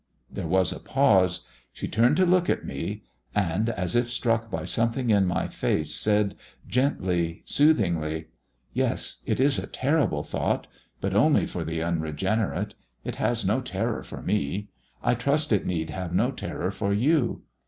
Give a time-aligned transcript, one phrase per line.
[0.31, 1.41] There was a pause.
[1.71, 3.03] She turned to look at me,
[3.35, 6.33] and, as if struck by something in my face, said
[6.67, 8.25] gently, soothingly:
[8.73, 10.65] "Yes, it is a terrible thought,
[11.01, 12.73] but only for the unregenerate.
[13.03, 14.69] It has no terror for me.
[15.03, 17.43] I trust it need have no terror for you.